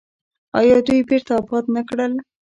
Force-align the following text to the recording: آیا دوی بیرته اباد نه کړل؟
آیا 0.59 0.77
دوی 0.87 1.01
بیرته 1.09 1.31
اباد 1.41 1.65
نه 1.75 1.81
کړل؟ 1.89 2.13